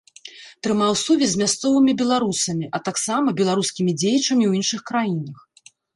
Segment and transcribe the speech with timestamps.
[0.67, 5.37] Трымаў сувязь з мясцовымі беларусамі, а таксама беларускімі дзеячамі ў іншых краінах.